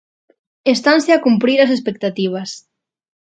[0.75, 2.49] Estanse a cumprir as expectativas.